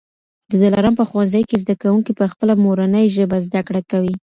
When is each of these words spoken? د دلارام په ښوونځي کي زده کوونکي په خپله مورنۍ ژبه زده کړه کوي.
د 0.49 0.51
دلارام 0.61 0.95
په 0.97 1.03
ښوونځي 1.09 1.41
کي 1.49 1.55
زده 1.63 1.75
کوونکي 1.81 2.11
په 2.19 2.25
خپله 2.31 2.53
مورنۍ 2.63 3.05
ژبه 3.15 3.37
زده 3.45 3.61
کړه 3.67 3.81
کوي. 3.91 4.15